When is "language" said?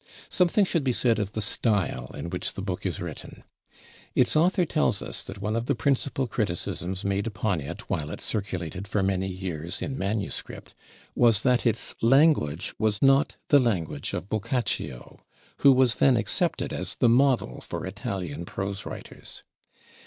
12.01-12.73, 13.59-14.15